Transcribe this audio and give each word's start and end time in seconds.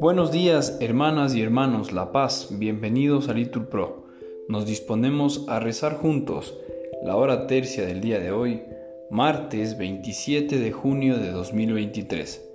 Buenos 0.00 0.32
días, 0.32 0.78
hermanas 0.80 1.34
y 1.34 1.42
hermanos 1.42 1.92
La 1.92 2.12
Paz, 2.12 2.48
bienvenidos 2.50 3.28
a 3.28 3.34
Litur 3.34 3.68
Pro. 3.68 4.04
Nos 4.48 4.66
disponemos 4.66 5.44
a 5.48 5.60
rezar 5.60 5.96
juntos 5.96 6.58
la 7.04 7.16
hora 7.16 7.46
tercia 7.46 7.86
del 7.86 8.00
día 8.00 8.20
de 8.20 8.30
hoy, 8.30 8.62
martes 9.10 9.78
27 9.78 10.58
de 10.58 10.72
junio 10.72 11.18
de 11.18 11.30
2023, 11.30 12.48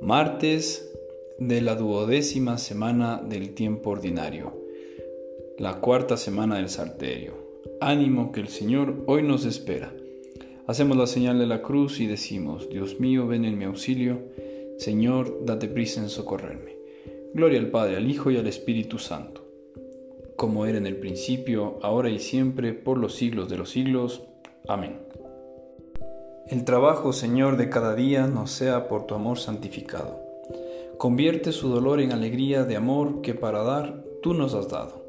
martes 0.00 0.92
de 1.38 1.60
la 1.60 1.74
duodécima 1.74 2.58
semana 2.58 3.22
del 3.24 3.54
tiempo 3.54 3.90
ordinario, 3.90 4.52
la 5.58 5.80
cuarta 5.80 6.16
semana 6.16 6.56
del 6.56 6.68
Salterio. 6.68 7.34
Ánimo 7.80 8.32
que 8.32 8.40
el 8.40 8.48
Señor 8.48 9.04
hoy 9.06 9.22
nos 9.22 9.44
espera. 9.44 9.94
Hacemos 10.66 10.96
la 10.96 11.06
señal 11.06 11.38
de 11.38 11.46
la 11.46 11.62
cruz 11.62 12.00
y 12.00 12.06
decimos, 12.06 12.68
Dios 12.70 13.00
mío, 13.00 13.26
ven 13.26 13.44
en 13.44 13.58
mi 13.58 13.64
auxilio, 13.64 14.22
Señor, 14.78 15.44
date 15.44 15.68
prisa 15.68 16.00
en 16.00 16.08
socorrerme. 16.08 16.76
Gloria 17.34 17.58
al 17.58 17.70
Padre, 17.70 17.96
al 17.96 18.10
Hijo 18.10 18.30
y 18.30 18.36
al 18.36 18.46
Espíritu 18.46 18.98
Santo, 18.98 19.46
como 20.36 20.66
era 20.66 20.78
en 20.78 20.86
el 20.86 20.96
principio, 20.96 21.78
ahora 21.82 22.10
y 22.10 22.18
siempre, 22.18 22.72
por 22.72 22.98
los 22.98 23.14
siglos 23.14 23.48
de 23.48 23.58
los 23.58 23.70
siglos. 23.70 24.22
Amén. 24.66 24.98
El 26.48 26.64
trabajo, 26.64 27.12
Señor, 27.12 27.56
de 27.56 27.68
cada 27.68 27.94
día 27.94 28.26
nos 28.26 28.50
sea 28.50 28.88
por 28.88 29.06
tu 29.06 29.14
amor 29.14 29.38
santificado 29.38 30.24
Convierte 30.98 31.52
su 31.52 31.68
dolor 31.68 32.00
en 32.00 32.12
alegría 32.12 32.64
de 32.64 32.76
amor 32.76 33.20
que 33.20 33.34
para 33.34 33.62
dar 33.62 34.04
tú 34.22 34.32
nos 34.32 34.54
has 34.54 34.68
dado. 34.68 35.04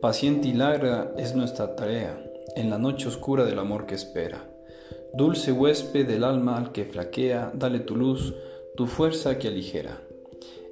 Paciente 0.00 0.48
y 0.48 0.52
larga 0.52 1.10
es 1.16 1.34
nuestra 1.34 1.74
tarea 1.74 2.22
en 2.54 2.70
la 2.70 2.78
noche 2.78 3.08
oscura 3.08 3.44
del 3.44 3.58
amor 3.58 3.86
que 3.86 3.94
espera. 3.94 4.51
Dulce 5.14 5.52
huésped 5.52 6.06
del 6.06 6.24
alma 6.24 6.56
al 6.56 6.72
que 6.72 6.84
flaquea, 6.84 7.52
dale 7.54 7.80
tu 7.80 7.96
luz, 7.96 8.34
tu 8.76 8.86
fuerza 8.86 9.38
que 9.38 9.48
aligera. 9.48 10.02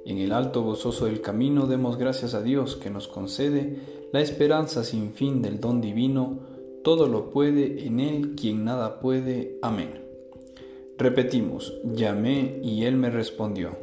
En 0.03 0.17
el 0.17 0.31
alto 0.31 0.63
gozoso 0.63 1.05
del 1.05 1.21
camino 1.21 1.67
demos 1.67 1.97
gracias 1.97 2.33
a 2.33 2.41
Dios 2.41 2.75
que 2.75 2.89
nos 2.89 3.07
concede 3.07 3.77
la 4.11 4.19
esperanza 4.19 4.83
sin 4.83 5.13
fin 5.13 5.43
del 5.43 5.59
don 5.59 5.79
divino, 5.79 6.39
todo 6.83 7.07
lo 7.07 7.29
puede 7.29 7.85
en 7.85 7.99
Él 7.99 8.35
quien 8.35 8.65
nada 8.65 8.99
puede. 8.99 9.59
Amén. 9.61 10.01
Repetimos, 10.97 11.79
llamé 11.83 12.59
y 12.63 12.85
Él 12.85 12.97
me 12.97 13.11
respondió. 13.11 13.77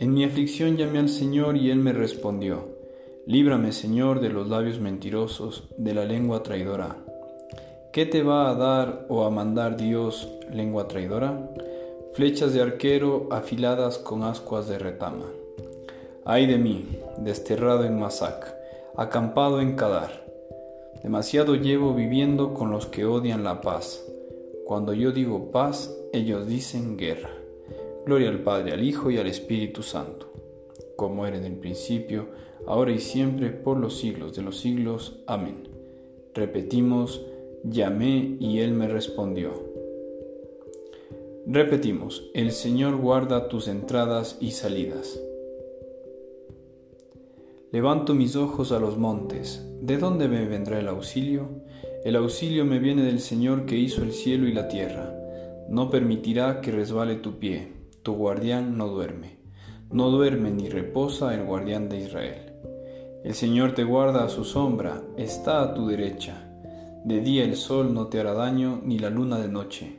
En 0.00 0.12
mi 0.12 0.24
aflicción 0.24 0.76
llamé 0.76 0.98
al 0.98 1.08
Señor 1.08 1.56
y 1.56 1.70
Él 1.70 1.78
me 1.78 1.92
respondió. 1.92 2.68
Líbrame, 3.26 3.70
Señor, 3.70 4.20
de 4.20 4.30
los 4.30 4.48
labios 4.48 4.80
mentirosos, 4.80 5.68
de 5.78 5.94
la 5.94 6.04
lengua 6.04 6.42
traidora. 6.42 7.04
¿Qué 7.92 8.06
te 8.06 8.22
va 8.22 8.48
a 8.48 8.54
dar 8.54 9.04
o 9.10 9.26
a 9.26 9.30
mandar 9.30 9.76
Dios, 9.76 10.26
lengua 10.50 10.88
traidora? 10.88 11.50
Flechas 12.14 12.54
de 12.54 12.62
arquero 12.62 13.28
afiladas 13.30 13.98
con 13.98 14.22
ascuas 14.22 14.66
de 14.66 14.78
retama. 14.78 15.26
Ay 16.24 16.46
de 16.46 16.56
mí, 16.56 16.86
desterrado 17.18 17.84
en 17.84 18.00
Masac, 18.00 18.56
acampado 18.96 19.60
en 19.60 19.76
Kadar. 19.76 20.24
Demasiado 21.02 21.54
llevo 21.54 21.92
viviendo 21.92 22.54
con 22.54 22.70
los 22.70 22.86
que 22.86 23.04
odian 23.04 23.44
la 23.44 23.60
paz. 23.60 24.02
Cuando 24.64 24.94
yo 24.94 25.12
digo 25.12 25.50
paz, 25.50 25.94
ellos 26.14 26.46
dicen 26.46 26.96
guerra. 26.96 27.28
Gloria 28.06 28.30
al 28.30 28.38
Padre, 28.38 28.72
al 28.72 28.82
Hijo 28.82 29.10
y 29.10 29.18
al 29.18 29.26
Espíritu 29.26 29.82
Santo, 29.82 30.32
como 30.96 31.26
era 31.26 31.36
en 31.36 31.44
el 31.44 31.58
principio, 31.58 32.28
ahora 32.66 32.92
y 32.92 33.00
siempre, 33.00 33.50
por 33.50 33.76
los 33.76 33.98
siglos 33.98 34.34
de 34.34 34.40
los 34.40 34.58
siglos. 34.58 35.20
Amén. 35.26 35.68
Repetimos, 36.32 37.26
llamé 37.64 38.36
y 38.40 38.60
Él 38.60 38.72
me 38.72 38.88
respondió. 38.88 39.52
Repetimos, 41.46 42.30
el 42.34 42.52
Señor 42.52 42.96
guarda 42.96 43.48
tus 43.48 43.68
entradas 43.68 44.38
y 44.40 44.52
salidas. 44.52 45.20
Levanto 47.70 48.14
mis 48.14 48.36
ojos 48.36 48.72
a 48.72 48.78
los 48.78 48.98
montes. 48.98 49.66
¿De 49.80 49.98
dónde 49.98 50.28
me 50.28 50.46
vendrá 50.46 50.78
el 50.78 50.88
auxilio? 50.88 51.48
El 52.04 52.16
auxilio 52.16 52.64
me 52.64 52.78
viene 52.78 53.02
del 53.02 53.20
Señor 53.20 53.66
que 53.66 53.76
hizo 53.76 54.02
el 54.02 54.12
cielo 54.12 54.46
y 54.46 54.52
la 54.52 54.68
tierra. 54.68 55.14
No 55.68 55.90
permitirá 55.90 56.60
que 56.60 56.70
resbale 56.70 57.16
tu 57.16 57.38
pie 57.38 57.82
tu 58.02 58.14
guardián 58.14 58.76
no 58.76 58.88
duerme, 58.88 59.38
no 59.92 60.10
duerme 60.10 60.50
ni 60.50 60.68
reposa 60.68 61.34
el 61.34 61.44
guardián 61.44 61.88
de 61.88 62.00
Israel. 62.00 62.52
El 63.22 63.34
Señor 63.34 63.74
te 63.74 63.84
guarda 63.84 64.24
a 64.24 64.28
su 64.28 64.44
sombra, 64.44 65.02
está 65.16 65.62
a 65.62 65.72
tu 65.72 65.86
derecha. 65.86 66.51
De 67.04 67.20
día 67.20 67.44
el 67.44 67.56
sol 67.56 67.94
no 67.94 68.06
te 68.06 68.20
hará 68.20 68.32
daño, 68.34 68.80
ni 68.84 68.98
la 68.98 69.10
luna 69.10 69.38
de 69.38 69.48
noche. 69.48 69.96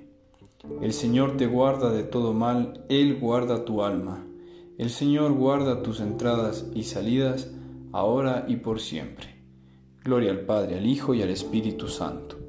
El 0.82 0.94
Señor 0.94 1.38
te 1.38 1.48
guarda 1.48 1.92
de 1.92 2.04
todo 2.04 2.34
mal, 2.34 2.86
Él 2.90 3.20
guarda 3.20 3.66
tu 3.66 3.84
alma. 3.84 4.26
El 4.78 4.90
Señor 4.90 5.34
guarda 5.34 5.84
tus 5.84 6.00
entradas 6.00 6.68
y 6.74 6.84
salidas, 6.84 7.52
ahora 7.92 8.46
y 8.48 8.58
por 8.58 8.80
siempre. 8.80 9.36
Gloria 10.04 10.32
al 10.32 10.42
Padre, 10.42 10.78
al 10.78 10.86
Hijo 10.86 11.14
y 11.14 11.22
al 11.22 11.30
Espíritu 11.30 11.88
Santo 11.88 12.44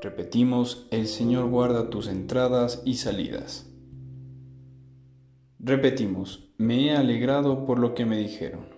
Repetimos, 0.00 0.86
el 0.92 1.08
Señor 1.08 1.48
guarda 1.48 1.90
tus 1.90 2.06
entradas 2.06 2.82
y 2.84 2.94
salidas. 2.94 3.68
Repetimos, 5.58 6.52
me 6.56 6.86
he 6.86 6.96
alegrado 6.96 7.66
por 7.66 7.80
lo 7.80 7.94
que 7.94 8.06
me 8.06 8.16
dijeron. 8.16 8.77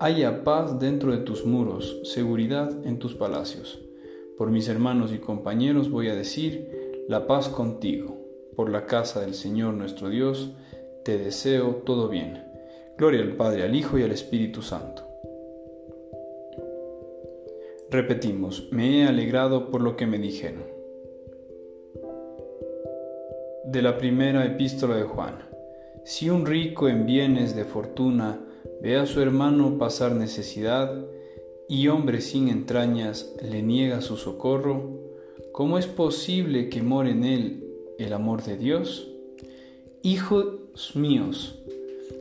Haya 0.00 0.44
paz 0.44 0.78
dentro 0.78 1.12
de 1.12 1.18
tus 1.18 1.44
muros, 1.44 2.00
seguridad 2.04 2.70
en 2.86 2.98
tus 2.98 3.14
palacios. 3.14 3.80
Por 4.36 4.50
mis 4.50 4.68
hermanos 4.68 5.12
y 5.12 5.18
compañeros 5.18 5.90
voy 5.90 6.08
a 6.08 6.14
decir, 6.14 7.04
la 7.08 7.26
paz 7.26 7.48
contigo. 7.48 8.16
Por 8.56 8.70
la 8.70 8.86
casa 8.86 9.20
del 9.20 9.34
Señor 9.34 9.74
nuestro 9.74 10.08
Dios, 10.08 10.52
te 11.04 11.18
deseo 11.18 11.82
todo 11.84 12.08
bien. 12.08 12.44
Gloria 12.96 13.22
al 13.22 13.36
Padre, 13.36 13.64
al 13.64 13.74
Hijo 13.74 13.98
y 13.98 14.02
al 14.02 14.12
Espíritu 14.12 14.62
Santo. 14.62 15.02
Repetimos, 17.90 18.68
me 18.70 19.00
he 19.00 19.06
alegrado 19.06 19.70
por 19.70 19.80
lo 19.80 19.96
que 19.96 20.06
me 20.06 20.18
dijeron 20.18 20.78
de 23.70 23.82
la 23.82 23.98
primera 23.98 24.46
epístola 24.46 24.96
de 24.96 25.02
Juan. 25.02 25.34
Si 26.02 26.30
un 26.30 26.46
rico 26.46 26.88
en 26.88 27.04
bienes 27.04 27.54
de 27.54 27.66
fortuna 27.66 28.40
ve 28.80 28.96
a 28.96 29.06
su 29.06 29.20
hermano 29.20 29.78
pasar 29.78 30.12
necesidad 30.12 31.04
y 31.68 31.88
hombre 31.88 32.20
sin 32.20 32.48
entrañas 32.48 33.34
le 33.42 33.62
niega 33.62 34.00
su 34.00 34.16
socorro, 34.16 34.98
¿cómo 35.52 35.78
es 35.78 35.86
posible 35.86 36.68
que 36.68 36.82
more 36.82 37.10
en 37.10 37.24
él 37.24 37.64
el 37.98 38.12
amor 38.12 38.42
de 38.42 38.56
Dios? 38.56 39.08
Hijos 40.02 40.94
míos, 40.94 41.58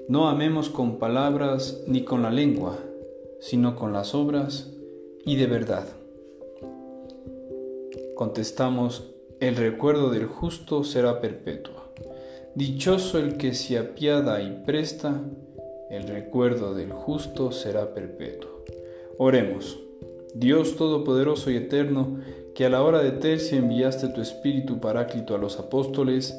no 0.09 0.27
amemos 0.27 0.69
con 0.69 0.99
palabras 0.99 1.83
ni 1.87 2.03
con 2.03 2.23
la 2.23 2.31
lengua, 2.31 2.77
sino 3.39 3.75
con 3.75 3.93
las 3.93 4.15
obras 4.15 4.73
y 5.25 5.35
de 5.35 5.47
verdad. 5.47 5.87
Contestamos, 8.15 9.11
el 9.39 9.55
recuerdo 9.55 10.09
del 10.09 10.25
justo 10.25 10.83
será 10.83 11.21
perpetuo. 11.21 11.75
Dichoso 12.55 13.19
el 13.19 13.37
que 13.37 13.53
se 13.53 13.77
apiada 13.77 14.41
y 14.41 14.63
presta, 14.65 15.21
el 15.89 16.07
recuerdo 16.07 16.73
del 16.73 16.91
justo 16.91 17.51
será 17.51 17.93
perpetuo. 17.93 18.63
Oremos. 19.17 19.79
Dios 20.33 20.75
Todopoderoso 20.75 21.49
y 21.49 21.55
Eterno, 21.55 22.19
que 22.53 22.65
a 22.65 22.69
la 22.69 22.83
hora 22.83 23.01
de 23.01 23.11
tercia 23.11 23.57
enviaste 23.57 24.09
tu 24.09 24.21
Espíritu 24.21 24.79
Paráclito 24.79 25.33
a 25.33 25.37
los 25.37 25.59
apóstoles, 25.59 26.37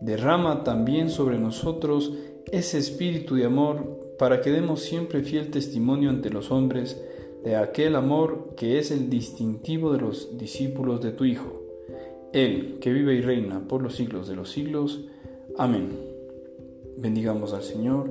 derrama 0.00 0.64
también 0.64 1.10
sobre 1.10 1.38
nosotros 1.38 2.12
ese 2.50 2.78
espíritu 2.78 3.36
de 3.36 3.46
amor 3.46 4.14
para 4.18 4.40
que 4.40 4.50
demos 4.50 4.82
siempre 4.82 5.22
fiel 5.22 5.50
testimonio 5.50 6.10
ante 6.10 6.30
los 6.30 6.50
hombres 6.50 7.02
de 7.42 7.56
aquel 7.56 7.96
amor 7.96 8.54
que 8.56 8.78
es 8.78 8.90
el 8.90 9.10
distintivo 9.10 9.92
de 9.92 10.00
los 10.00 10.38
discípulos 10.38 11.00
de 11.00 11.12
tu 11.12 11.24
Hijo 11.24 11.62
él 12.32 12.78
que 12.80 12.92
vive 12.92 13.14
y 13.14 13.20
reina 13.20 13.60
por 13.68 13.82
los 13.82 13.94
siglos 13.94 14.26
de 14.26 14.36
los 14.36 14.50
siglos. 14.50 15.04
Amén. 15.58 15.90
Bendigamos 16.96 17.52
al 17.52 17.62
Señor, 17.62 18.10